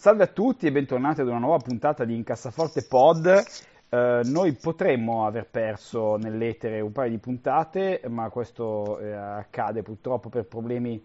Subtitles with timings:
[0.00, 3.26] Salve a tutti e bentornati ad una nuova puntata di Incassaforte Pod.
[3.26, 10.30] Eh, noi potremmo aver perso nell'etere un paio di puntate, ma questo eh, accade purtroppo
[10.30, 11.04] per problemi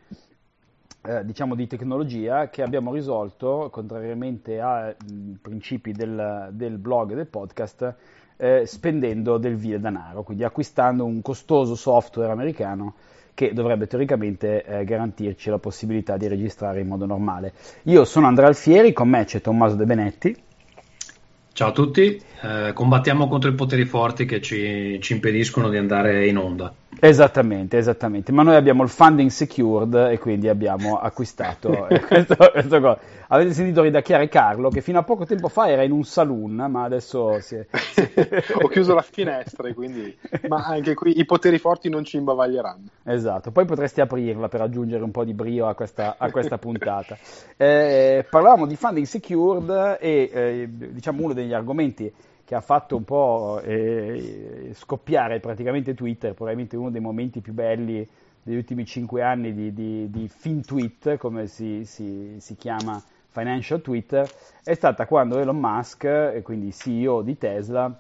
[1.02, 4.96] eh, diciamo di tecnologia che abbiamo risolto, contrariamente ai
[5.42, 7.96] principi del, del blog e del podcast,
[8.38, 12.94] eh, spendendo del vile denaro, quindi acquistando un costoso software americano
[13.36, 17.54] che dovrebbe teoricamente eh, garantirci la possibilità di registrare in modo normale.
[17.84, 20.36] Io sono Andrea Alfieri, con me c'è Tommaso De Benetti.
[21.52, 26.28] Ciao a tutti, eh, combattiamo contro i poteri forti che ci, ci impediscono di andare
[26.28, 26.74] in onda.
[27.00, 33.00] Esattamente, esattamente, ma noi abbiamo il funding secured e quindi abbiamo acquistato questo, questo
[33.36, 36.84] Avete sentito ridacchiare Carlo che fino a poco tempo fa era in un saloon, ma
[36.84, 37.66] adesso si è...
[38.62, 40.18] Ho chiuso la finestra, quindi...
[40.48, 42.86] ma anche qui i poteri forti non ci imbavaglieranno.
[43.04, 47.18] Esatto, poi potresti aprirla per aggiungere un po' di brio a questa, a questa puntata.
[47.58, 52.10] Eh, parlavamo di funding secured e eh, diciamo uno degli argomenti
[52.46, 58.08] che ha fatto un po' eh, scoppiare praticamente Twitter, probabilmente uno dei momenti più belli
[58.42, 63.04] degli ultimi cinque anni di, di, di FinTweet, come si, si, si, chiama
[63.36, 64.26] Financial Twitter,
[64.64, 67.94] è stata quando Elon Musk, quindi CEO di Tesla,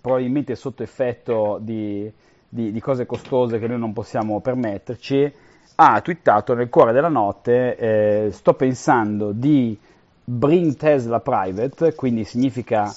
[0.00, 2.10] probabilmente sotto effetto di,
[2.48, 5.32] di cose costose che noi non possiamo permetterci,
[5.76, 9.78] ha twittato nel cuore della notte, eh, sto pensando di
[10.24, 12.92] bring Tesla private, quindi significa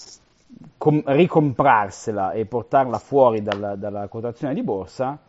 [0.79, 5.19] com- ricomprarsela e portarla fuori dalla, dalla, quotazione di borsa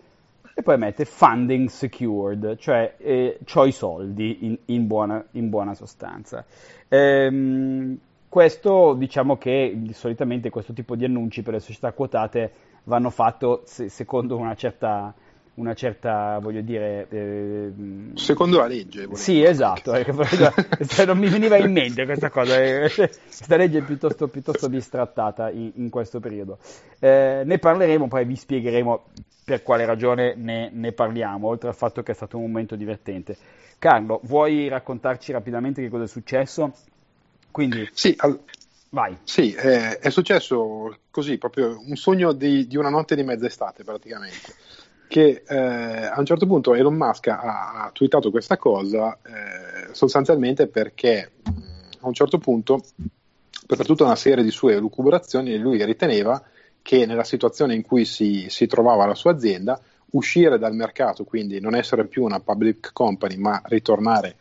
[0.54, 5.74] e poi mette funding secured, cioè eh, ho i soldi in, in, buona, in buona,
[5.74, 6.44] sostanza.
[6.88, 7.98] Ehm,
[8.28, 12.52] questo diciamo che solitamente questo tipo di annunci per le società quotate
[12.84, 15.14] vanno fatti se, secondo una certa
[15.54, 17.06] una certa, voglio dire...
[17.10, 17.72] Eh,
[18.14, 19.08] Secondo la legge.
[19.12, 20.06] Sì, esatto, eh,
[21.04, 25.72] non mi veniva in mente questa cosa, eh, questa legge è piuttosto, piuttosto distrattata in,
[25.74, 26.58] in, questo periodo.
[26.98, 29.04] Eh, ne parleremo, poi vi spiegheremo
[29.44, 33.36] per quale ragione ne, ne, parliamo, oltre al fatto che è stato un momento divertente.
[33.78, 36.72] Carlo, vuoi raccontarci rapidamente che cosa è successo?
[37.50, 37.88] Quindi...
[37.92, 38.40] Sì, al...
[38.90, 39.16] Vai.
[39.24, 44.52] Sì, eh, è successo così, proprio un sogno di, di una notte di mezz'estate praticamente
[45.12, 50.68] che eh, a un certo punto Elon Musk ha, ha twittato questa cosa eh, sostanzialmente
[50.68, 51.50] perché mh,
[52.00, 52.82] a un certo punto,
[53.66, 56.42] per tutta una serie di sue lucubrazioni, lui riteneva
[56.80, 59.78] che nella situazione in cui si, si trovava la sua azienda,
[60.12, 64.36] uscire dal mercato, quindi non essere più una public company, ma ritornare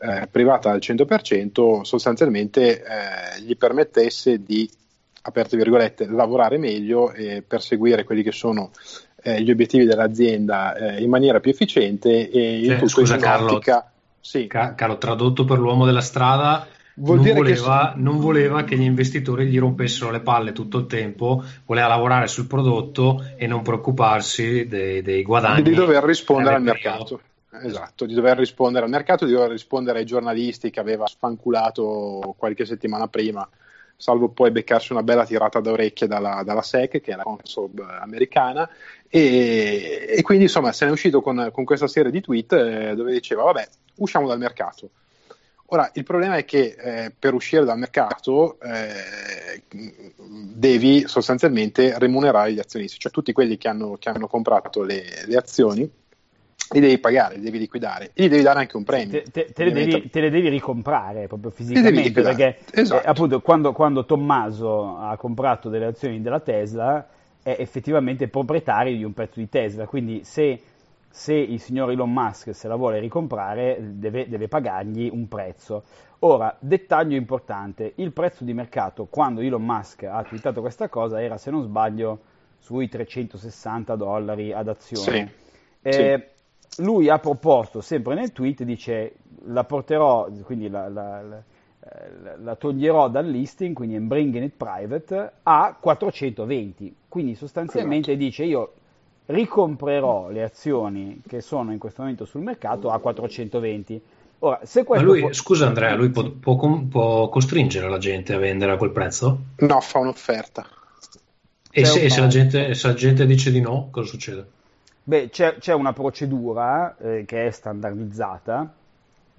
[0.00, 4.68] eh, privata al 100%, sostanzialmente eh, gli permettesse di,
[5.22, 8.70] aperte virgolette, lavorare meglio e perseguire quelli che sono
[9.26, 13.20] eh, gli obiettivi dell'azienda eh, in maniera più efficiente e in eh, tutto scusa, in
[13.20, 13.60] Carlo,
[14.20, 14.46] sì.
[14.46, 16.64] Carlo, tradotto per l'uomo della strada,
[16.94, 18.00] non voleva, che...
[18.00, 18.76] non, voleva, che...
[18.76, 23.62] gli investitori gli rompessero le palle tutto il tempo, voleva lavorare sul prodotto e non
[23.62, 25.62] preoccuparsi dei, dei guadagni.
[25.62, 27.20] Di dover rispondere al mercato.
[27.64, 32.64] Esatto, di dover rispondere al mercato, di dover rispondere ai giornalisti che aveva sfanculato qualche
[32.64, 33.48] settimana prima
[33.96, 38.68] salvo poi beccarsi una bella tirata d'orecchie dalla, dalla SEC, che è la Consob americana,
[39.08, 42.94] e, e, quindi insomma se ne è uscito con, con questa serie di tweet eh,
[42.94, 44.90] dove diceva vabbè, usciamo dal mercato.
[45.70, 52.60] Ora, il problema è che eh, per uscire dal mercato eh, devi sostanzialmente remunerare gli
[52.60, 55.90] azionisti, cioè tutti quelli che hanno, che hanno comprato le, le azioni
[56.70, 59.22] li devi pagare, li devi liquidare e gli devi dare anche un premio.
[59.22, 63.04] Te, te, te, le, devi, te le, devi, ricomprare proprio fisicamente perché esatto.
[63.04, 67.06] eh, appunto quando, quando, Tommaso ha comprato delle azioni della Tesla
[67.42, 70.60] è effettivamente proprietario di un pezzo di Tesla, quindi se,
[71.08, 75.84] se il signor Elon Musk se la vuole ricomprare deve, deve pagargli un prezzo.
[76.20, 81.36] Ora, dettaglio importante, il prezzo di mercato quando Elon Musk ha twittato questa cosa era
[81.38, 82.20] se non sbaglio
[82.58, 85.04] sui 360 dollari ad azione.
[85.04, 85.44] Sì.
[85.82, 86.34] Eh, sì
[86.78, 89.14] lui ha proposto, sempre nel tweet, dice
[89.46, 91.42] la porterò, quindi la, la, la,
[92.42, 96.94] la toglierò dal listing, quindi in bringing it private, a 420.
[97.08, 98.24] Quindi sostanzialmente esatto.
[98.24, 98.72] dice io
[99.26, 104.02] ricomprerò le azioni che sono in questo momento sul mercato a 420.
[104.40, 105.32] Ora, se lui, può...
[105.32, 106.56] Scusa Andrea, lui può, può,
[106.88, 109.38] può, costringere la gente a vendere a quel prezzo?
[109.56, 110.66] No, fa un'offerta.
[111.70, 114.46] E, se, e se, la gente, se, la gente, dice di no, cosa succede?
[115.08, 118.74] Beh, c'è, c'è una procedura eh, che è standardizzata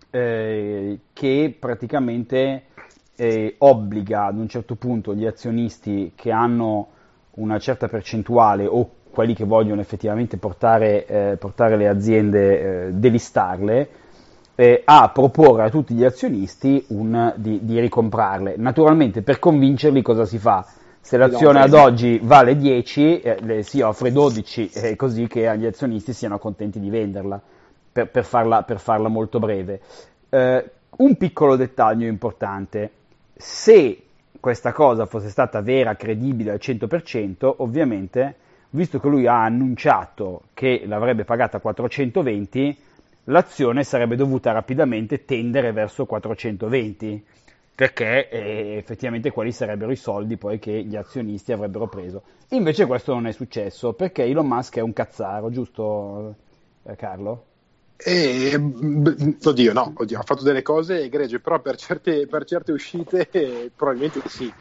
[0.09, 2.63] eh, che praticamente
[3.17, 6.87] eh, obbliga ad un certo punto gli azionisti che hanno
[7.31, 13.89] una certa percentuale o quelli che vogliono effettivamente portare, eh, portare le aziende, eh, delistarle,
[14.55, 18.53] eh, a proporre a tutti gli azionisti un, di, di, ricomprarle.
[18.55, 20.65] Naturalmente per convincerli cosa si fa?
[21.07, 25.65] Se l'azione ad oggi vale 10, eh, le, si offre 12, eh, così che agli
[25.65, 27.39] azionisti siano contenti di venderla,
[27.93, 29.79] per, per, farla, per farla, molto breve.
[30.27, 32.91] Eh, un piccolo dettaglio importante,
[33.37, 34.01] se
[34.41, 38.35] questa cosa fosse stata vera, credibile al 100%, ovviamente,
[38.71, 42.77] visto che lui ha annunciato che l'avrebbe pagata 420,
[43.23, 47.23] l'azione sarebbe dovuta rapidamente tendere verso 420
[47.77, 52.23] perché eh, effettivamente quali sarebbero i soldi poi che gli azionisti avrebbero preso.
[52.49, 56.33] Invece questo non è successo perché Elon Musk è un cazzaro, giusto
[56.81, 57.45] eh, Carlo?
[57.95, 63.29] E, oddio, no, oddio, ha fatto delle cose egregie, però per certe, per certe uscite
[63.29, 64.51] eh, probabilmente sì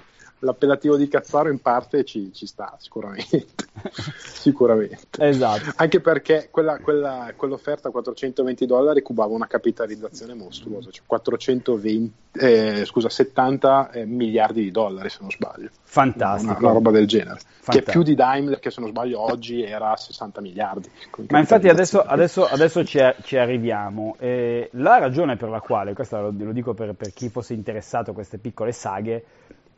[0.40, 3.46] l'appellativo di Cazzaro in parte ci, ci sta sicuramente.
[4.18, 4.98] sicuramente.
[5.18, 5.72] Esatto.
[5.76, 12.84] Anche perché quella, quella, quell'offerta a 420 dollari cubava una capitalizzazione mostruosa, cioè 420, eh,
[12.84, 15.70] scusa, 70 eh, miliardi di dollari se non sbaglio.
[15.82, 16.52] Fantastico.
[16.52, 17.38] Una, una roba del genere.
[17.38, 17.72] Fantastico.
[17.72, 20.90] Che è più di Daimler che se non sbaglio oggi era a 60 miliardi.
[21.28, 24.16] Ma infatti adesso, adesso, adesso ci, ci, arriviamo.
[24.18, 28.10] Eh, la ragione per la quale, questo lo, lo dico per, per chi fosse interessato
[28.10, 29.24] a queste piccole saghe,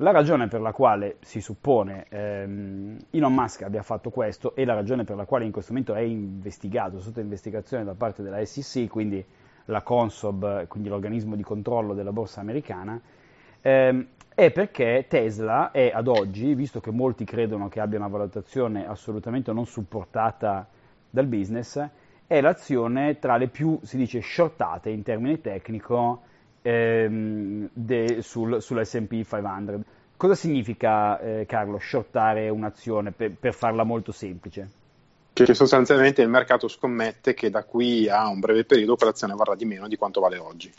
[0.00, 4.74] la ragione per la quale si suppone ehm, Elon Musk abbia fatto questo e la
[4.74, 8.88] ragione per la quale in questo momento è investigato, sotto investigazione da parte della SEC,
[8.88, 9.24] quindi
[9.64, 13.00] la Consob, quindi l'organismo di controllo della borsa americana,
[13.60, 18.86] ehm, è perché Tesla è ad oggi, visto che molti credono che abbia una valutazione
[18.86, 20.68] assolutamente non supportata
[21.10, 21.84] dal business,
[22.24, 26.22] è l'azione tra le più, si dice, shortate in termini tecnico
[26.68, 29.80] ehm, de, sul, sull'SP 500.
[30.16, 34.68] Cosa significa, eh, Carlo, shortare un'azione per, per farla molto semplice?
[35.32, 39.64] Che sostanzialmente il mercato scommette che da qui a un breve periodo quell'azione varrà di
[39.64, 40.72] meno di quanto vale oggi.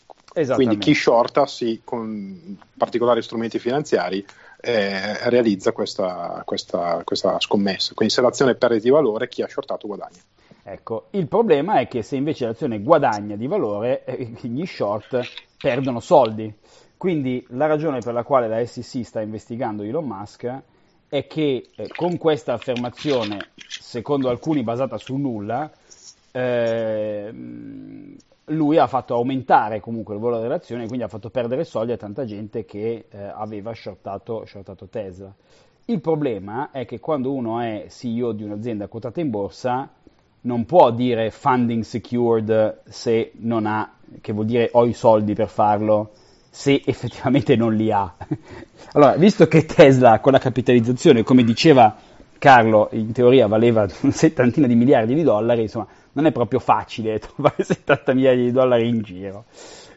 [0.54, 4.24] Quindi chi shorta, sì, con particolari strumenti finanziari,
[4.60, 7.94] eh, realizza questa, questa, questa, scommessa.
[7.94, 10.20] Quindi se l'azione perde di valore, chi ha shortato guadagna.
[10.62, 15.20] Ecco, il problema è che se invece l'azione guadagna di valore, eh, gli short
[15.60, 16.52] perdono soldi.
[16.96, 20.62] Quindi la ragione per la quale la SEC sta investigando Elon Musk
[21.08, 25.70] è che eh, con questa affermazione, secondo alcuni basata su nulla,
[26.30, 27.32] eh,
[28.44, 32.24] lui ha fatto aumentare comunque il valore dell'azione quindi ha fatto perdere soldi a tanta
[32.24, 35.34] gente che eh, aveva shortato, shortato Tesla.
[35.86, 39.90] Il problema è che quando uno è CEO di un'azienda quotata in borsa,
[40.42, 45.48] non può dire funding secured se non ha, che vuol dire ho i soldi per
[45.48, 46.12] farlo,
[46.48, 48.14] se effettivamente non li ha.
[48.92, 51.94] allora, visto che Tesla con la capitalizzazione, come diceva
[52.38, 57.18] Carlo, in teoria valeva un settantina di miliardi di dollari, insomma, non è proprio facile
[57.20, 59.44] trovare 70 miliardi di dollari in giro.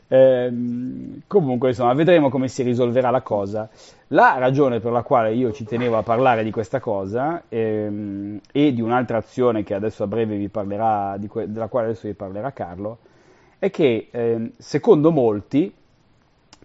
[0.07, 3.69] Ehm, comunque, insomma, vedremo come si risolverà la cosa.
[4.07, 8.74] La ragione per la quale io ci tenevo a parlare di questa cosa ehm, e
[8.74, 12.51] di un'altra azione che adesso a breve vi parlerà, que- della quale adesso vi parlerà
[12.51, 12.98] Carlo,
[13.57, 15.74] è che ehm, secondo molti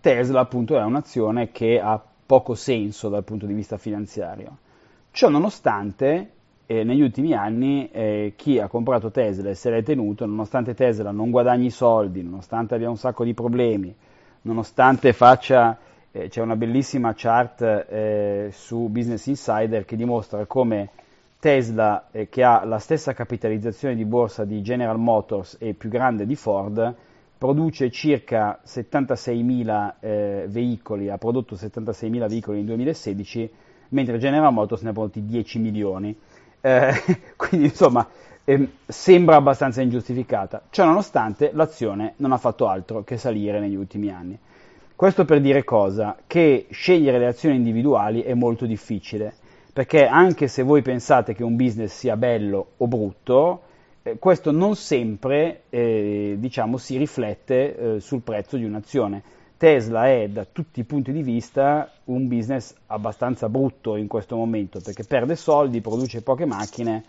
[0.00, 4.59] Tesla appunto è un'azione che ha poco senso dal punto di vista finanziario.
[5.11, 6.30] Ciò nonostante,
[6.71, 11.11] eh, negli ultimi anni eh, chi ha comprato Tesla e se l'è tenuto, nonostante Tesla
[11.11, 13.95] non guadagni soldi, nonostante abbia un sacco di problemi,
[14.43, 15.79] nonostante faccia,
[16.13, 20.91] eh, c'è una bellissima chart eh, su Business Insider che dimostra come
[21.41, 26.27] Tesla, eh, che ha la stessa capitalizzazione di borsa di General Motors e più grande
[26.27, 26.95] di Ford,
[27.39, 33.51] produce circa 76.000 eh, veicoli, ha prodotto 76.000 veicoli nel 2016,
[33.91, 36.15] mentre General Motors ne ha prodotti 10 milioni.
[36.61, 36.93] Eh,
[37.37, 38.07] quindi insomma
[38.45, 40.62] eh, sembra abbastanza ingiustificata.
[40.71, 44.38] Ciò nonostante l'azione non ha fatto altro che salire negli ultimi anni.
[44.97, 46.17] Questo per dire cosa?
[46.27, 49.33] Che scegliere le azioni individuali è molto difficile,
[49.73, 53.62] perché anche se voi pensate che un business sia bello o brutto,
[54.03, 59.23] eh, questo non sempre eh, diciamo, si riflette eh, sul prezzo di un'azione
[59.59, 64.81] Tesla è da tutti i punti di vista un business abbastanza brutto in questo momento
[64.81, 67.03] perché perde soldi, produce poche macchine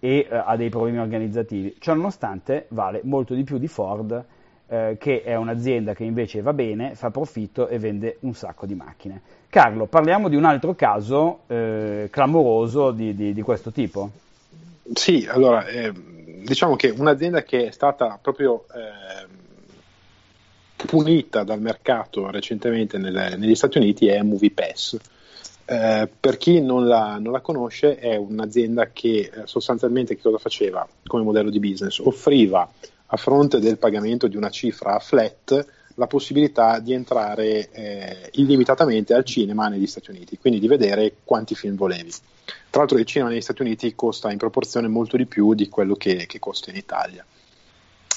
[0.00, 1.76] e eh, ha dei problemi organizzativi.
[1.78, 4.24] Ciò nonostante vale molto di più di Ford
[4.66, 8.74] eh, che è un'azienda che invece va bene, fa profitto e vende un sacco di
[8.74, 9.20] macchine.
[9.50, 14.10] Carlo, parliamo di un altro caso eh, clamoroso di, di, di, questo tipo.
[14.94, 19.39] Sì, allora, eh, diciamo che un'azienda che è stata proprio eh,
[20.86, 24.96] punita dal mercato recentemente nelle, negli Stati Uniti è MoviePass.
[25.64, 30.38] Eh, per chi non la, non la, conosce, è un'azienda che eh, sostanzialmente che cosa
[30.38, 31.98] faceva come modello di business?
[31.98, 32.68] Offriva
[33.06, 39.24] a fronte del pagamento di una cifra flat la possibilità di entrare eh, illimitatamente al
[39.24, 42.10] cinema negli Stati Uniti, quindi di vedere quanti film volevi.
[42.70, 45.94] Tra l'altro il cinema negli Stati Uniti costa in proporzione molto di più di quello
[45.94, 47.24] che, che costa in Italia.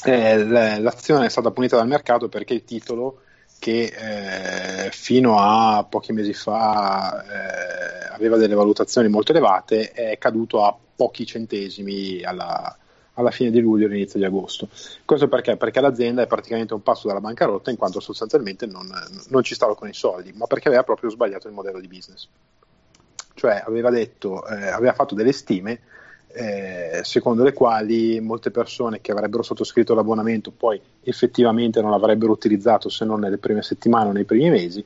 [0.06, 0.46] Eh,
[0.80, 3.22] l'azione è stata punita dal mercato perché il titolo
[3.60, 10.66] che eh, fino a pochi mesi fa eh, aveva delle valutazioni molto elevate è caduto
[10.66, 12.78] a pochi centesimi alla,
[13.14, 14.68] alla fine di luglio e all'inizio di agosto.
[15.06, 15.56] Questo perché?
[15.56, 18.90] Perché l'azienda è praticamente un passo dalla bancarotta in quanto sostanzialmente non,
[19.30, 22.28] non ci stava con i soldi, ma perché aveva proprio sbagliato il modello di business.
[23.36, 25.80] Cioè aveva, detto, eh, aveva fatto delle stime
[26.34, 32.90] eh, secondo le quali molte persone che avrebbero sottoscritto l'abbonamento poi effettivamente non l'avrebbero utilizzato
[32.90, 34.84] se non nelle prime settimane o nei primi mesi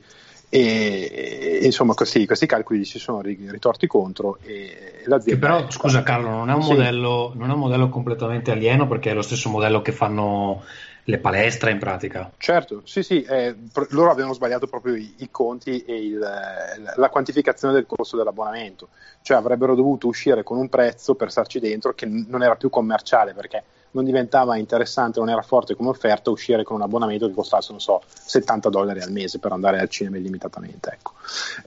[0.50, 6.02] e, e insomma questi, questi, calcoli si sono ritorti contro e l'azienda che però scusa
[6.02, 6.70] Carlo non è, un sì.
[6.70, 10.62] modello, non è un modello completamente alieno perché è lo stesso modello che fanno
[11.08, 12.30] le palestre in pratica.
[12.36, 13.56] Certo, sì, sì, eh,
[13.90, 18.88] loro avevano sbagliato proprio i, i conti e il, la quantificazione del costo dell'abbonamento,
[19.22, 23.32] cioè avrebbero dovuto uscire con un prezzo per starci dentro che non era più commerciale
[23.32, 23.62] perché
[23.92, 27.80] non diventava interessante, non era forte come offerta uscire con un abbonamento che costasse, non
[27.80, 30.90] so, 70 dollari al mese per andare al cinema illimitatamente.
[30.92, 31.12] Ecco.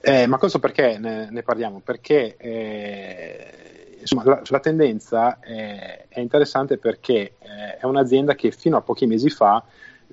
[0.00, 1.80] Eh, ma questo perché ne, ne parliamo?
[1.84, 8.76] Perché eh, insomma, la, la, tendenza è, è interessante perché eh, è un'azienda che fino
[8.76, 9.64] a pochi mesi fa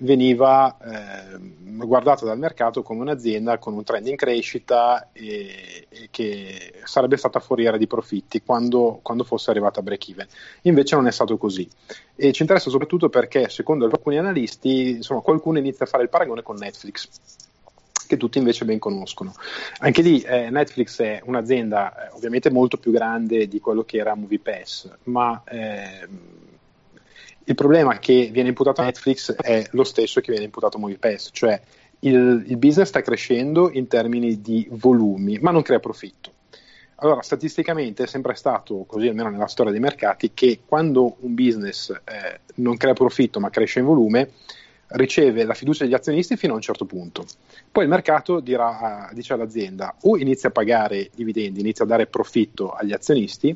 [0.01, 1.37] veniva eh,
[1.85, 7.39] guardata dal mercato come un'azienda con un trend in crescita e, e che sarebbe stata
[7.39, 10.27] foriera di profitti quando, quando, fosse arrivata a break even.
[10.63, 11.67] Invece non è stato così
[12.15, 16.43] e ci interessa soprattutto perché secondo alcuni analisti insomma, qualcuno inizia a fare il paragone
[16.43, 17.47] con Netflix
[18.09, 19.35] che tutti invece ben conoscono.
[19.77, 24.15] Anche lì eh, Netflix è un'azienda eh, ovviamente molto più grande di quello che era
[24.15, 26.07] MoviePass, ma eh,
[27.43, 31.29] il problema che viene imputato a Netflix è lo stesso che viene imputato a MoviePass,
[31.31, 31.61] cioè
[31.99, 36.31] il, il business sta crescendo in termini di volumi, ma non crea profitto.
[37.01, 41.91] Allora, statisticamente è sempre stato così, almeno nella storia dei mercati, che quando un business
[41.91, 44.31] eh, non crea profitto ma cresce in volume,
[44.89, 47.25] riceve la fiducia degli azionisti fino a un certo punto.
[47.71, 52.71] Poi il mercato dirà, dice all'azienda o inizia a pagare dividendi, inizia a dare profitto
[52.71, 53.55] agli azionisti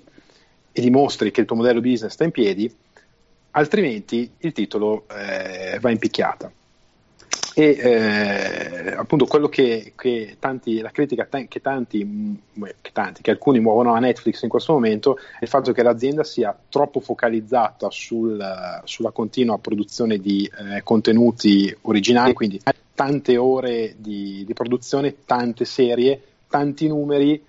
[0.72, 2.74] e dimostri che il tuo modello business sta in piedi,
[3.52, 6.52] altrimenti il titolo eh, va in picchiata.
[7.56, 12.42] E eh, appunto quello che, che, tanti, la critica che tanti,
[12.82, 16.24] che tanti, che alcuni muovono a Netflix in questo momento è il fatto che l'azienda
[16.24, 22.60] sia troppo focalizzata sul, sulla continua produzione di eh, contenuti originali, quindi
[22.96, 27.40] tante ore di, di produzione, tante serie, tanti numeri.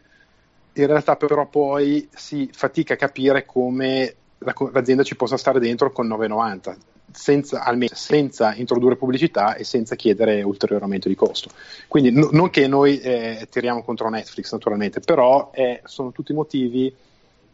[0.76, 6.06] In realtà però poi si fatica a capire come l'azienda ci possa stare dentro con
[6.08, 6.76] 9,90
[7.14, 11.49] senza, almeno, senza introdurre pubblicità e senza chiedere ulteriore aumento di costo.
[11.87, 16.92] Quindi no, non che noi eh, tiriamo contro Netflix naturalmente, però eh, sono tutti motivi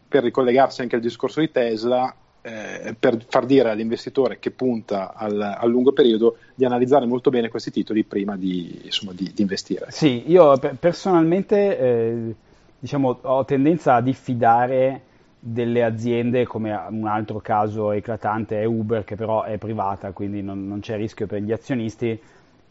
[0.07, 5.39] per ricollegarsi anche al discorso di Tesla eh, per far dire all'investitore che punta al,
[5.39, 9.85] al, lungo periodo di analizzare molto bene questi titoli prima di, insomma, di, di investire.
[9.89, 12.35] Sì, io personalmente eh,
[12.79, 15.01] diciamo, ho tendenza a diffidare
[15.43, 20.67] delle aziende, come un altro caso eclatante è Uber, che però è privata, quindi non,
[20.67, 22.19] non c'è rischio per gli azionisti,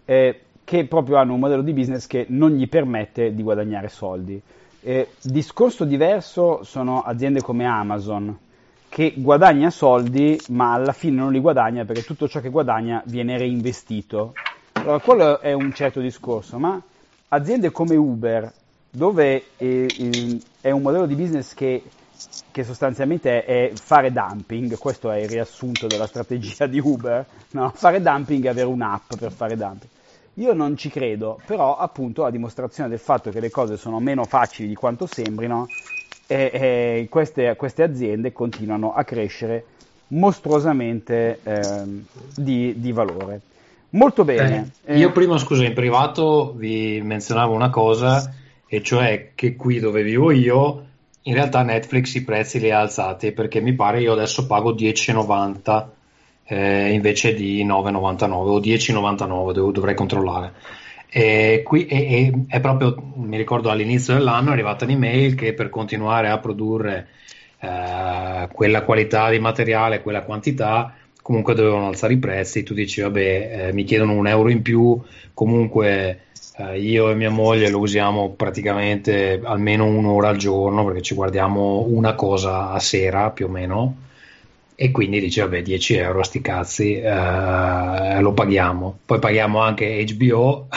[0.05, 4.41] eh, che proprio hanno un modello di business che non gli permette di guadagnare soldi.
[4.83, 8.39] Eh, discorso diverso sono aziende come Amazon,
[8.89, 13.37] che guadagna soldi, ma alla fine non li guadagna perché tutto ciò che guadagna viene
[13.37, 14.35] reinvestito.
[14.75, 16.81] Allora, quello è un certo discorso, ma
[17.29, 18.53] aziende come Uber,
[18.91, 21.83] dove eh, è un modello di business che
[22.51, 27.73] che sostanzialmente è fare dumping, questo è il riassunto della strategia di Uber, no?
[27.75, 29.91] fare dumping e avere un'app per fare dumping.
[30.35, 34.25] Io non ci credo, però appunto a dimostrazione del fatto che le cose sono meno
[34.25, 35.69] facili di quanto sembrino,
[36.27, 39.65] e, e queste, queste, aziende continuano a crescere
[40.09, 41.85] mostruosamente eh,
[42.37, 43.41] di, di, valore.
[43.91, 44.71] Molto bene.
[44.85, 48.33] Eh, io prima, scusa, in privato vi menzionavo una cosa,
[48.67, 50.85] e cioè che qui dove vivo io
[51.23, 55.87] in realtà Netflix i prezzi li ha alzati perché mi pare io adesso pago 10,90
[56.45, 60.53] eh, invece di 9,99 o 10,99, dov- dovrei controllare.
[61.09, 65.69] E qui e, e, è proprio, mi ricordo all'inizio dell'anno è arrivata un'email che per
[65.69, 67.09] continuare a produrre
[67.61, 72.63] eh, quella qualità di materiale, quella quantità, comunque dovevano alzare i prezzi.
[72.63, 75.01] Tu dici, vabbè, eh, mi chiedono un euro in più,
[75.35, 76.21] comunque
[76.57, 81.87] eh, io e mia moglie lo usiamo praticamente almeno un'ora al giorno perché ci guardiamo
[81.89, 83.97] una cosa a sera più o meno
[84.83, 89.01] e quindi dice vabbè 10 euro sti cazzi eh, lo paghiamo.
[89.05, 90.69] Poi paghiamo anche HBO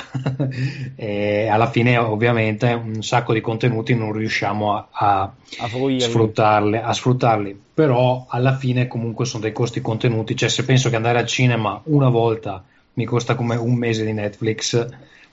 [0.98, 5.70] e alla fine ovviamente un sacco di contenuti non riusciamo a, a, a
[6.00, 7.58] sfruttarli, a sfruttarli.
[7.74, 10.36] Però alla fine comunque sono dei costi contenuti.
[10.36, 12.62] Cioè se penso che andare al cinema una volta
[12.96, 14.86] mi costa come un mese di Netflix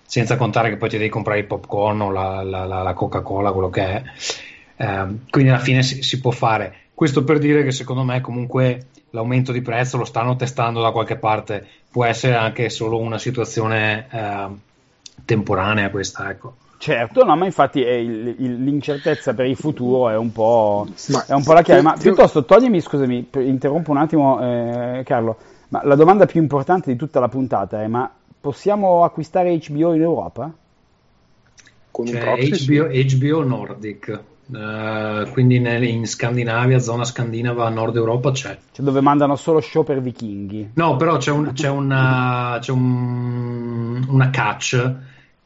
[0.06, 3.50] senza contare che poi ti devi comprare il popcorn o la, la, la, la Coca-Cola
[3.50, 4.02] quello che è.
[4.76, 8.88] Eh, quindi alla fine si, si può fare questo per dire che secondo me comunque
[9.12, 14.06] l'aumento di prezzo lo stanno testando da qualche parte, può essere anche solo una situazione
[14.10, 14.48] eh,
[15.24, 16.56] temporanea questa, ecco.
[16.76, 21.32] Certo, no, ma infatti il, il, l'incertezza per il futuro è un po', ma, è
[21.32, 21.80] un po la chiave.
[21.80, 25.38] Ma piuttosto, toglimi, scusami, interrompo un attimo, eh, Carlo,
[25.68, 30.02] ma la domanda più importante di tutta la puntata è: ma possiamo acquistare HBO in
[30.02, 30.52] Europa?
[31.90, 34.20] Con cioè, proxy, HBO, HBO Nordic.
[34.52, 38.58] Uh, quindi nel, in Scandinavia, zona scandinava, nord Europa c'è.
[38.72, 40.70] Cioè dove mandano solo show per vichinghi.
[40.74, 44.94] No, però c'è, un, c'è, una, c'è un, una catch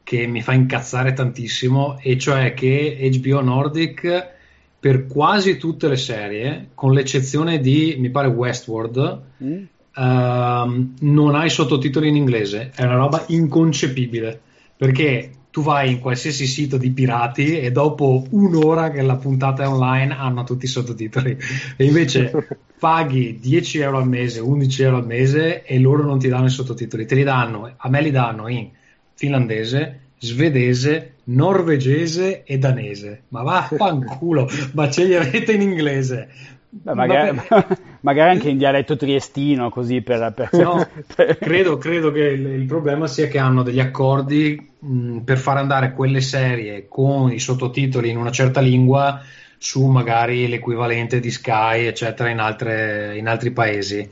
[0.02, 4.32] che mi fa incazzare tantissimo, e cioè che HBO Nordic
[4.78, 9.62] per quasi tutte le serie, con l'eccezione di, mi pare, Westworld, mm.
[9.94, 12.70] uh, non ha i sottotitoli in inglese.
[12.75, 14.40] È una roba inconcepibile.
[14.76, 19.68] Perché tu vai in qualsiasi sito di pirati e dopo un'ora che la puntata è
[19.68, 21.38] online hanno tutti i sottotitoli
[21.76, 22.32] e invece
[22.76, 26.50] paghi 10 euro al mese, 11 euro al mese e loro non ti danno i
[26.50, 28.68] sottotitoli, te li danno, a me li danno in
[29.14, 33.23] finlandese, svedese, norvegese e danese.
[33.28, 36.30] Ma vaffanculo, ma ce li avete in inglese.
[36.69, 37.40] Beh, magari,
[38.04, 40.32] magari, anche in dialetto triestino, così per...
[40.34, 40.86] per, no.
[41.40, 45.93] Credo, credo, che il, il, problema sia che hanno degli accordi mh, per far andare
[45.93, 49.21] quelle serie con i sottotitoli in una certa lingua
[49.58, 54.10] su magari l'equivalente di Sky, eccetera, in, altre, in altri paesi.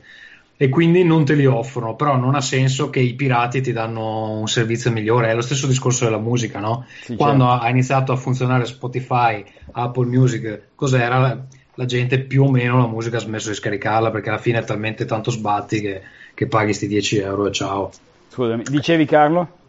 [0.55, 4.39] E quindi non te li offrono, però non ha senso che i pirati ti danno
[4.39, 5.29] un servizio migliore.
[5.29, 6.85] È lo stesso discorso della musica, no?
[7.01, 7.63] Sì, Quando certo.
[7.63, 11.45] ha iniziato a funzionare Spotify, Apple Music, cos'era?
[11.75, 14.63] La gente più o meno la musica ha smesso di scaricarla perché alla fine è
[14.63, 16.01] talmente tanto sbatti che,
[16.33, 17.91] che paghi questi 10 euro e ciao.
[18.29, 19.61] Scusami, dicevi Carlo?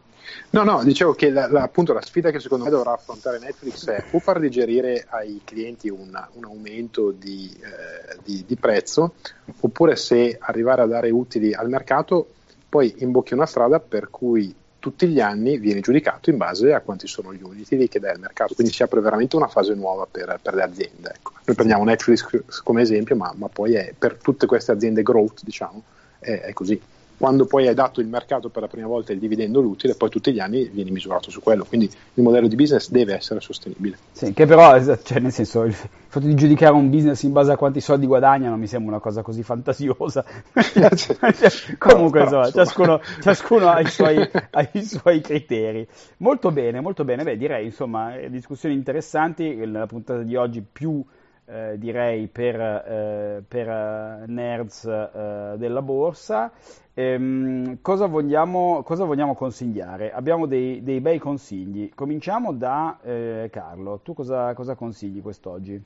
[0.51, 3.89] No, no, dicevo che la, la, appunto la sfida che secondo me dovrà affrontare Netflix
[3.89, 9.15] è o far digerire ai clienti un, un aumento di, eh, di, di, prezzo,
[9.61, 12.29] oppure se arrivare a dare utili al mercato,
[12.69, 14.55] poi imbocchi una strada per cui
[14.85, 18.21] tutti gli anni viene giudicato in base a quanti sono gli utili che dà il
[18.21, 21.15] mercato, quindi si apre veramente una fase nuova per, per le aziende.
[21.15, 21.33] Ecco.
[21.43, 22.27] Noi prendiamo Netflix
[22.63, 25.83] come esempio, ma, ma, poi è, per tutte queste aziende growth, diciamo,
[26.19, 26.79] è, è così
[27.17, 30.33] quando poi hai dato il mercato per la prima volta il dividendo l'utile, poi tutti
[30.33, 31.65] gli anni vieni misurato su quello.
[31.65, 33.97] Quindi il modello di business deve essere sostenibile.
[34.13, 37.57] Sì, che però, cioè, nel senso, il fatto di giudicare un business in base a
[37.57, 40.25] quanti soldi guadagna non mi sembra una cosa così fantasiosa.
[41.79, 44.19] Comunque, no, insomma, ciascuno, ciascuno ha, i suoi,
[44.51, 45.87] ha, i suoi, criteri.
[46.19, 47.23] Molto bene, molto bene.
[47.23, 49.55] Beh, direi, insomma, discussioni interessanti.
[49.55, 51.05] Nella puntata di oggi più
[51.47, 56.53] eh, direi per, eh, per eh, nerds eh, della borsa.
[56.95, 60.13] Ehm, cosa, vogliamo, cosa, vogliamo, consigliare?
[60.13, 61.91] Abbiamo dei, dei, bei consigli.
[61.95, 64.01] Cominciamo da eh, Carlo.
[64.03, 65.83] Tu cosa, cosa, consigli quest'oggi?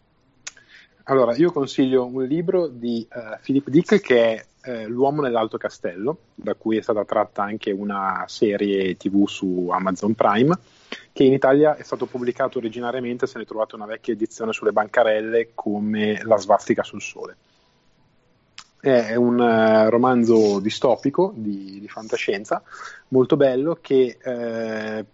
[1.04, 6.54] Allora, io consiglio un libro di uh, Philip Dick che è L'uomo nell'alto castello, da
[6.54, 10.58] cui è stata tratta anche una serie tv su Amazon Prime
[11.12, 14.72] che in Italia è stato pubblicato originariamente, se ne è trovata una vecchia edizione sulle
[14.72, 17.36] bancarelle come La svastica sul sole.
[18.80, 22.62] È un uh, romanzo distopico di, di, fantascienza
[23.08, 25.04] molto bello che eh,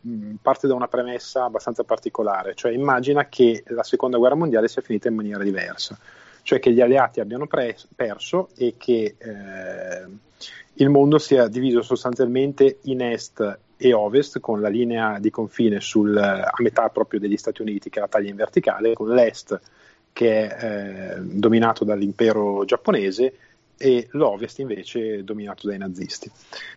[0.43, 5.09] parte da una premessa abbastanza particolare, cioè immagina che la seconda guerra mondiale sia finita
[5.09, 5.99] in maniera diversa,
[6.43, 10.07] cioè che gli alleati abbiano pre- perso e che eh,
[10.75, 16.17] il mondo sia diviso sostanzialmente in est e ovest con la linea di confine sul,
[16.17, 19.61] a metà proprio degli Stati Uniti che è la taglia in verticale, con l'est
[20.11, 23.35] che è eh, dominato dall'impero giapponese
[23.77, 26.31] e l'ovest invece dominato dai nazisti.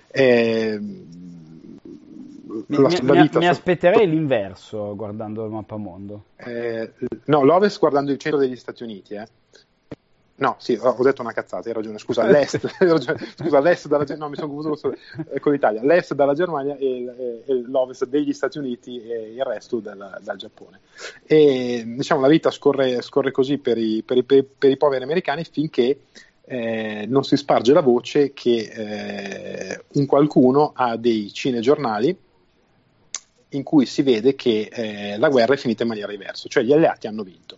[0.08, 4.06] Eh, mi, la, la mi, mi aspetterei so...
[4.06, 6.24] l'inverso guardando il mappamondo.
[6.36, 6.92] Eh,
[7.24, 9.14] no, l'ovest guardando il centro degli Stati Uniti.
[9.14, 9.28] Eh.
[10.40, 11.98] No, sì, ho detto una cazzata, hai ragione.
[11.98, 12.60] Scusa, l'est,
[13.36, 14.94] scusa, l'est dalla, no, mi sono confuso
[15.40, 15.82] con l'Italia.
[15.84, 20.82] L'est dalla Germania e, e, l'ovest degli Stati Uniti e il resto dal, dal Giappone.
[21.26, 25.44] E diciamo la vita scorre, scorre così per i, per, i, per i, poveri americani
[25.44, 26.02] finché
[26.46, 32.16] eh, non si sparge la voce che eh, un qualcuno ha dei cinegiornali
[33.50, 36.74] in cui si vede che eh, la guerra è finita in maniera diversa, cioè gli
[36.74, 37.58] alleati hanno vinto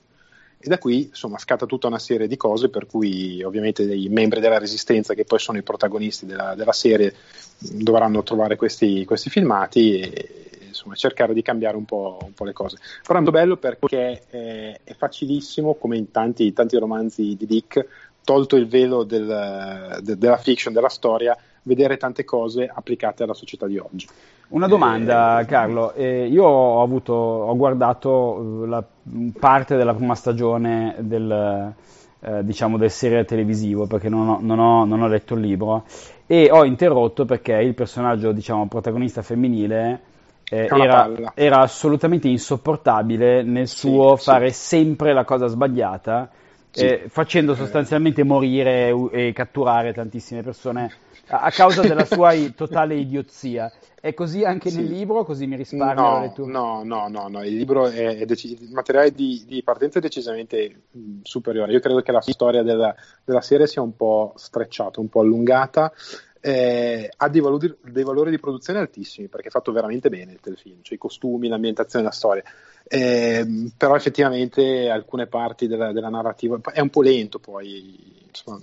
[0.62, 4.42] e da qui insomma scatta tutta una serie di cose per cui ovviamente i membri
[4.42, 7.16] della resistenza che poi sono i protagonisti della, della serie
[7.58, 12.54] dovranno trovare questi, questi filmati e insomma, cercare di cambiare un po', un po', le
[12.54, 12.78] cose.
[13.08, 17.86] Molto bello perché è, è facilissimo, come in tanti, tanti, romanzi di Dick,
[18.24, 23.68] tolto il velo del, de, della fiction, della storia, vedere tante cose applicate alla società
[23.68, 24.08] di oggi.
[24.50, 25.94] Una domanda, eh, Carlo.
[25.94, 28.84] Eh, io ho, avuto, ho guardato eh, la
[29.40, 31.74] parte della prima stagione del,
[32.22, 35.86] eh, diciamo del serial televisivo perché non ho, non, ho, non ho, letto il libro
[36.26, 40.02] e ho interrotto perché il personaggio, diciamo, protagonista femminile
[40.50, 44.78] eh, era, era, assolutamente insopportabile nel suo sì, fare sì.
[44.78, 46.30] sempre la cosa sbagliata,
[46.72, 46.86] sì.
[46.86, 50.92] eh, facendo sostanzialmente morire e catturare tantissime persone
[51.30, 53.72] a causa della sua totale idiozia.
[54.02, 54.78] È così anche sì.
[54.78, 56.52] nel libro, così mi risparmio no, la lettura?
[56.52, 60.02] No, no, no, no, il libro è, è dec- il materiale di, di, partenza è
[60.02, 61.74] decisamente mh, superiore.
[61.74, 65.92] Io credo che la storia della, della serie sia un po' strecciata, un po' allungata.
[66.42, 70.40] Eh, ha dei valori, dei valori, di produzione altissimi perché è fatto veramente bene il
[70.40, 72.44] telefilm, cioè i costumi, l'ambientazione, la storia.
[72.88, 78.60] Eh, però effettivamente alcune parti della, della narrativa è un po' lento poi insomma,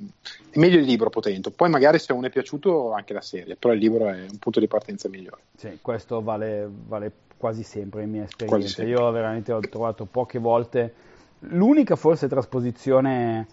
[0.50, 1.50] è meglio il libro potente.
[1.50, 4.38] Poi magari se a uno è piaciuto anche la serie, però il libro è un
[4.38, 5.42] punto di partenza migliore.
[5.56, 8.82] Sì, questo vale, vale quasi sempre in mia esperienza.
[8.82, 10.94] Io veramente ho trovato poche volte,
[11.40, 13.46] l'unica forse trasposizione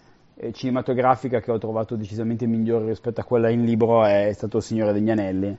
[0.52, 4.92] cinematografica che ho trovato decisamente migliore rispetto a quella in libro è stato Il Signore
[4.92, 5.56] degli Anelli.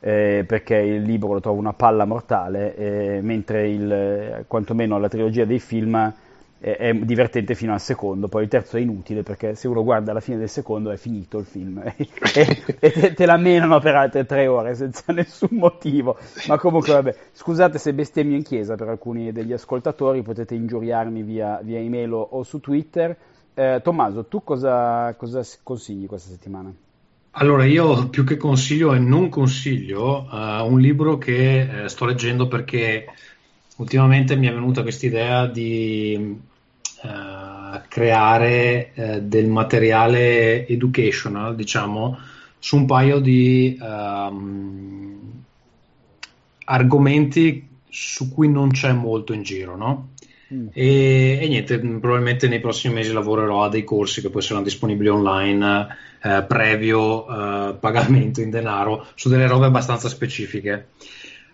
[0.00, 5.08] Eh, perché il libro lo trovo una palla mortale, eh, mentre il, eh, quantomeno la
[5.08, 6.12] trilogia dei film
[6.58, 10.20] è, divertente fino al secondo, poi il terzo è inutile perché se uno guarda alla
[10.20, 14.46] fine del secondo è finito il film e, te, te, la menano per altre tre
[14.46, 16.16] ore senza nessun motivo.
[16.48, 21.60] Ma comunque vabbè, scusate se bestemmio in chiesa per alcuni degli ascoltatori, potete ingiuriarmi via,
[21.62, 23.14] via email o su Twitter.
[23.54, 26.74] Eh, Tommaso, tu cosa, cosa consigli questa settimana?
[27.36, 32.46] Allora, io più che consiglio e non consiglio uh, un libro che eh, sto leggendo
[32.46, 33.06] perché
[33.76, 36.16] ultimamente mi è venuta questa idea di
[37.02, 42.18] uh, creare uh, del materiale educational, diciamo,
[42.58, 45.42] su un paio di um,
[46.64, 50.10] argomenti su cui non c'è molto in giro, no?
[50.54, 50.68] Mm.
[50.72, 55.08] E, e, niente, probabilmente nei prossimi mesi lavorerò a dei corsi che poi saranno disponibili
[55.08, 55.86] online
[56.22, 60.88] eh, previo eh, pagamento in denaro su delle robe abbastanza specifiche.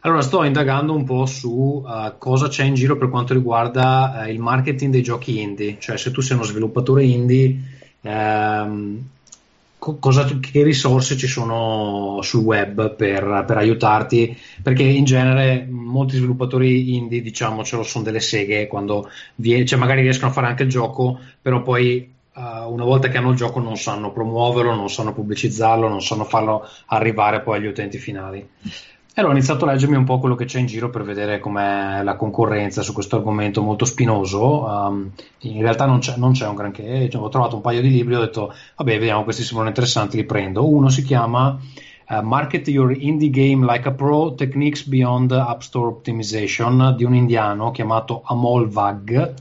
[0.01, 4.31] Allora, sto indagando un po' su uh, cosa c'è in giro per quanto riguarda uh,
[4.31, 7.55] il marketing dei giochi indie, cioè se tu sei uno sviluppatore indie,
[8.01, 9.09] ehm,
[9.81, 16.95] cosa, che risorse ci sono sul web per, per, aiutarti, perché in genere molti sviluppatori
[16.97, 21.19] indie, diciamocelo, sono delle seghe quando vie- cioè magari riescono a fare anche il gioco,
[21.41, 25.89] però poi Uh, una volta che hanno il gioco non sanno promuoverlo, non sanno pubblicizzarlo,
[25.89, 28.49] non sanno farlo arrivare poi agli utenti finali.
[29.15, 32.03] Allora ho iniziato a leggermi un po' quello che c'è in giro per vedere com'è
[32.05, 34.65] la concorrenza su questo argomento molto spinoso.
[34.65, 37.91] Um, in realtà non c'è, non c'è un granché, cioè, ho trovato un paio di
[37.91, 40.65] libri e ho detto, vabbè, vediamo, questi sembrano interessanti, li prendo.
[40.65, 41.59] Uno si chiama
[42.09, 47.15] uh, Market Your Indie Game Like a Pro, Techniques Beyond App Store Optimization, di un
[47.15, 49.35] indiano chiamato Amol Vag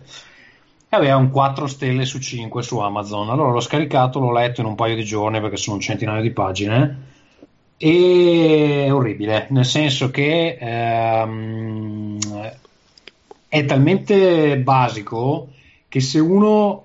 [0.91, 3.29] e aveva un 4 stelle su 5 su Amazon.
[3.29, 6.31] Allora l'ho scaricato, l'ho letto in un paio di giorni perché sono un centinaio di
[6.31, 7.08] pagine
[7.79, 12.19] è orribile, nel senso che ehm,
[13.47, 15.47] è talmente basico
[15.87, 16.83] che se uno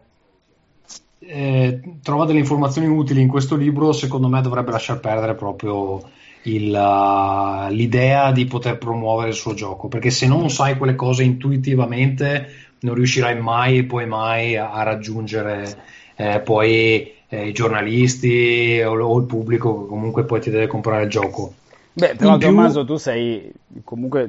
[1.18, 6.00] eh, trova delle informazioni utili in questo libro, secondo me dovrebbe lasciar perdere proprio
[6.42, 11.24] il, uh, l'idea di poter promuovere il suo gioco, perché se non sai quelle cose
[11.24, 12.48] intuitivamente
[12.80, 15.76] non riuscirai mai e poi mai a, a raggiungere
[16.14, 21.04] eh, poi eh, i giornalisti o, o, il pubblico che comunque poi ti deve comprare
[21.04, 21.54] il gioco.
[21.92, 22.48] Beh, però più...
[22.48, 23.52] Tommaso tu sei,
[23.84, 24.28] comunque,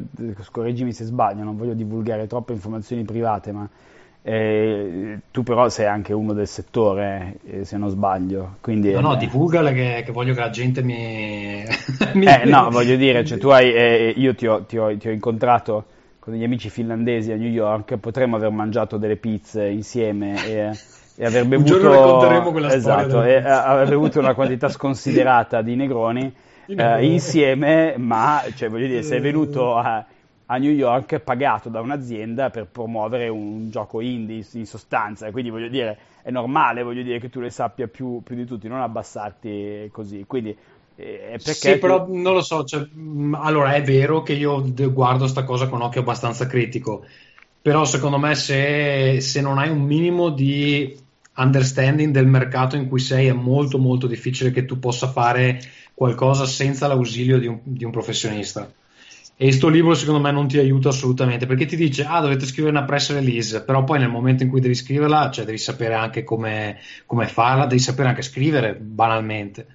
[0.51, 3.67] correggimi se sbaglio, non voglio divulgare troppe informazioni private, ma
[4.21, 8.58] eh, tu però sei anche uno del settore, eh, se non sbaglio.
[8.62, 11.63] Quindi, no, no, divulgale che, che, voglio che la gente mi...
[12.13, 12.25] mi...
[12.25, 15.12] Eh, no, voglio dire, cioè, tu hai, eh, io ti ho, ti, ho, ti ho,
[15.12, 15.86] incontrato
[16.19, 20.71] con degli amici finlandesi a New York, potremmo aver mangiato delle pizze insieme e
[21.17, 26.34] e aver bevuto, esatto, e aver bevuto una quantità sconsiderata di Negroni
[26.67, 30.06] eh, insieme, ma cioè, voglio dire, sei venuto a,
[30.45, 35.69] a, New York pagato da un'azienda per promuovere un gioco indie in sostanza, quindi voglio
[35.69, 39.89] dire, è normale voglio dire, che tu le sappia più, più di tutti, non abbassarti
[39.93, 40.25] così.
[40.28, 40.56] Quindi,
[40.97, 45.43] eh, sì, però non lo so, cioè, mm, allora è vero che io guardo sta
[45.43, 47.06] cosa con occhio abbastanza critico,
[47.62, 51.04] però secondo me se, se non hai un minimo di
[51.35, 55.59] understanding del mercato in cui sei è molto molto difficile che tu possa fare
[55.93, 58.71] qualcosa senza l'ausilio di un, di un professionista.
[59.37, 62.77] E questo libro secondo me non ti aiuta assolutamente perché ti dice ah dovete scrivere
[62.77, 66.23] una press release, però poi nel momento in cui devi scriverla, cioè devi sapere anche
[66.23, 69.67] come, come farla, devi sapere anche scrivere banalmente.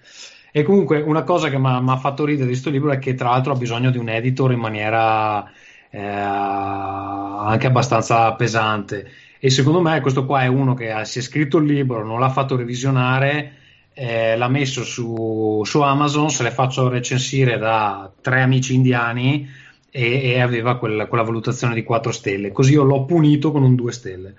[0.53, 3.31] E comunque una cosa che mi ha fatto ridere di questo libro è che tra
[3.31, 5.49] l'altro ha bisogno di un editor in maniera
[5.91, 9.11] eh, anche abbastanza pesante
[9.43, 12.21] e secondo me questo qua è uno che ha, si è scritto il libro, non
[12.21, 13.55] l'ha fatto revisionare,
[13.95, 19.49] eh, l'ha messo su, su, Amazon, se le faccio recensire da tre amici indiani
[19.91, 23.75] e, e aveva quel, quella valutazione di 4 stelle, così io l'ho punito con un
[23.75, 24.35] 2 stelle.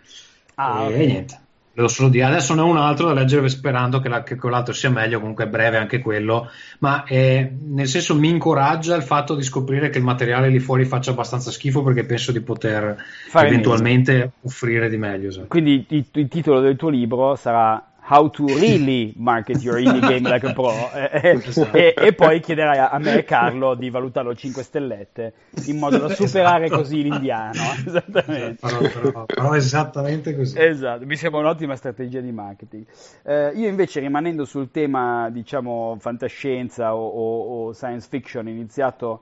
[0.56, 1.40] Ah, e, e niente.
[1.74, 4.74] Devo solo dire, adesso ne ho un altro da leggere sperando che, la, che quell'altro
[4.74, 9.36] sia meglio, comunque è breve anche quello, ma eh, nel senso mi incoraggia il fatto
[9.36, 12.98] di scoprire che il materiale lì fuori faccia abbastanza schifo perché penso di poter
[13.30, 14.32] Fare eventualmente meglio.
[14.42, 15.30] offrire di meglio.
[15.30, 15.48] Esatto.
[15.48, 20.28] Quindi il, il titolo del tuo libro sarà How to really market your indie game
[20.28, 20.74] like a pro.
[20.94, 21.40] E,
[21.72, 25.34] e, e poi chiederai a, me e Carlo di valutarlo 5 stellette
[25.68, 26.82] in modo da superare esatto.
[26.82, 27.62] così l'indiano.
[27.88, 28.58] Esattamente.
[28.58, 30.60] Farò, farò, farò, esattamente così.
[30.60, 31.06] Esatto.
[31.06, 32.84] Mi sembra un'ottima strategia di marketing.
[33.24, 39.22] Eh, io invece rimanendo sul tema diciamo fantascienza o, o, o science fiction iniziato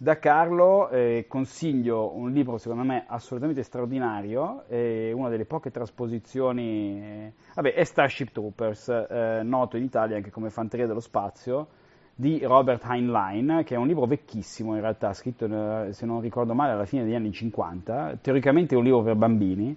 [0.00, 7.00] da Carlo eh, consiglio un libro secondo me assolutamente straordinario, eh, una delle poche trasposizioni,
[7.02, 11.66] eh, vabbè, è Starship Troopers, eh, noto in Italia anche come Fanteria dello Spazio,
[12.14, 16.54] di Robert Heinlein, che è un libro vecchissimo in realtà, scritto eh, se non ricordo
[16.54, 19.76] male alla fine degli anni 50, teoricamente è un libro per bambini,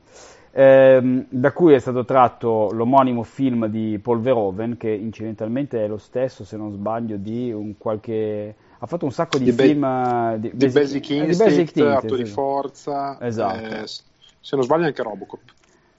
[0.51, 5.97] ehm, da cui è stato tratto l'omonimo film di Paul Verhoeven, che incidentalmente è lo
[5.97, 10.39] stesso, se non sbaglio, di un qualche ha fatto un sacco di, di film be-
[10.39, 13.75] di, di Basic, Instinct, di Basic Instinct, Atto di Forza, esatto.
[13.75, 15.39] eh, se non sbaglio anche Robocop.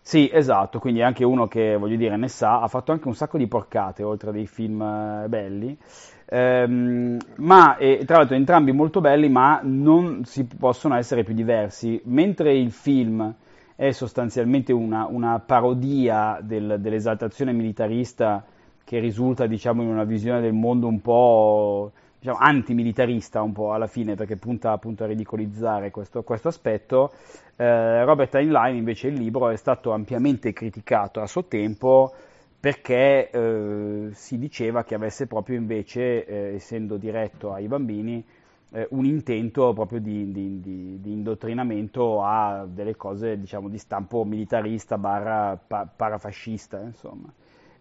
[0.01, 3.39] Sì, esatto, quindi anche uno che, voglio dire, ne sa, ha fatto anche un sacco
[3.39, 5.79] di porcate, oltre a dei film eh, belli,
[6.25, 12.01] ehm, ma eh, tra l'altro entrambi molto belli, ma non si possono essere più diversi,
[12.07, 13.33] mentre il film
[13.77, 18.45] è sostanzialmente una, una parodia del, dell'esaltazione militarista
[18.83, 23.89] che risulta, diciamo, in una visione del mondo un po' diciamo, antimilitarista un po' alla
[23.89, 27.11] fine perché punta appunto a ridicolizzare questo, questo aspetto.
[27.57, 32.15] Eh, Robert Heinlein invece il libro è stato ampiamente criticato a suo tempo
[32.61, 38.25] perché eh, si diceva che avesse proprio invece, eh, essendo diretto ai bambini,
[38.71, 44.25] eh, un intento proprio di, di, di, di, indottrinamento a delle cose diciamo di stampo
[44.25, 47.33] militarista barra pa, parafascista insomma.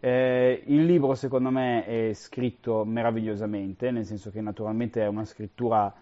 [0.03, 5.93] Eh, il libro secondo me è scritto meravigliosamente, nel senso che naturalmente è una scrittura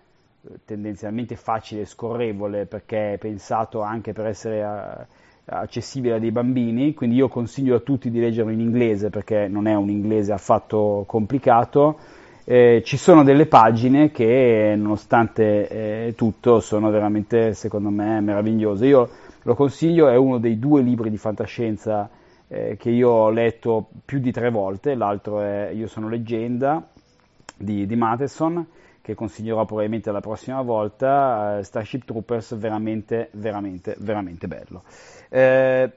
[0.41, 5.05] eh, tendenzialmente facile e scorrevole perché è pensato anche per essere a, eh,
[5.47, 9.67] accessibile a dei bambini, quindi io consiglio a tutti di leggerlo in inglese perché non
[9.67, 11.99] è un inglese affatto complicato.
[12.45, 15.67] Eh, ci sono delle pagine che nonostante
[16.07, 18.85] eh, tutto sono veramente secondo me meravigliose.
[18.85, 19.09] Io
[19.41, 22.09] lo consiglio, è uno dei due libri di fantascienza
[22.49, 26.85] eh, che io ho letto più di tre volte, l'altro è Io sono leggenda
[27.55, 28.65] di, di Matheson,
[29.01, 34.83] che consiglierò probabilmente la prossima volta, eh, Starship Troopers veramente, veramente, veramente bello.
[35.29, 35.91] Eh,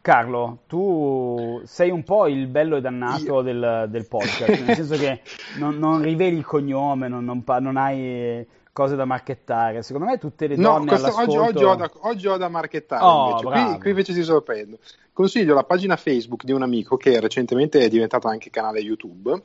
[0.00, 5.22] Carlo, tu sei un po' il bello e dannato del, del, podcast, nel senso che
[5.58, 9.82] non, non riveli il cognome, non, non, non, hai cose da marchettare.
[9.82, 13.04] Secondo me tutte le donne no, questo, oggi, oggi, ho da, oggi, ho da, marchettare,
[13.04, 13.46] oh, invece.
[13.46, 14.78] Qui, qui, invece ti sorprendo.
[15.12, 19.40] Consiglio la pagina Facebook di un amico che recentemente è diventato anche canale YouTube,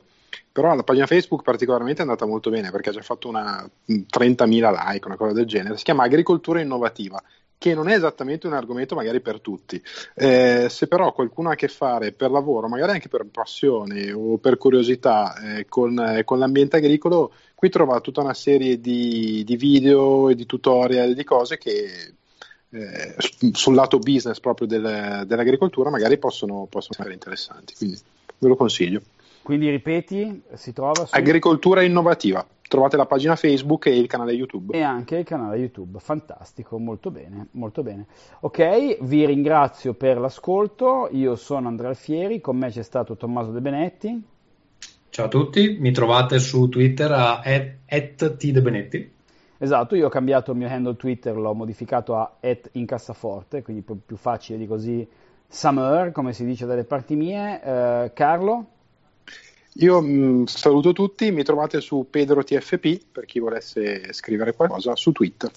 [0.50, 4.48] però la pagina Facebook particolarmente è andata molto bene perché ha già fatto una 30.000
[4.48, 5.76] like, una cosa del genere.
[5.76, 7.22] Si chiama Agricoltura Innovativa
[7.60, 9.80] che non è esattamente un argomento magari per tutti.
[10.14, 14.38] Eh, se però qualcuno ha a che fare per lavoro, magari anche per passione o
[14.38, 19.56] per curiosità eh, con, eh, con, l'ambiente agricolo, qui trova tutta una serie di, di
[19.56, 22.14] video e di tutorial di cose che
[22.70, 23.14] eh,
[23.52, 27.74] sul lato business proprio del, dell'agricoltura magari possono, possono essere interessanti.
[27.76, 27.98] Quindi
[28.38, 29.02] ve lo consiglio.
[29.42, 31.14] Quindi ripeti, si trova su...
[31.14, 34.76] Agricoltura innovativa trovate la pagina Facebook e il canale YouTube.
[34.76, 38.06] E anche il canale YouTube, fantastico, molto bene, molto bene.
[38.42, 43.60] Ok, vi ringrazio per l'ascolto, io sono Andrea Alfieri, con me c'è stato Tommaso De
[43.60, 44.22] Benetti.
[45.08, 49.14] Ciao a tutti, mi trovate su Twitter a @tdebenetti.
[49.58, 52.36] Esatto, io ho cambiato il mio handle Twitter, l'ho modificato a
[52.70, 55.04] @incassaforte, quindi più facile di così.
[55.48, 57.60] Summer, come si dice dalle parti mie.
[57.60, 58.66] Eh, Carlo?
[59.74, 64.96] Io mh, mm, saluto tutti, mi trovate su Pedro TFP per chi volesse scrivere qualcosa
[64.96, 65.50] su Twitter.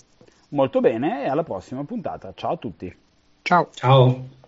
[0.49, 2.31] Molto bene e alla prossima puntata.
[2.35, 2.95] Ciao a tutti.
[3.41, 3.69] Ciao.
[3.73, 4.41] Ciao.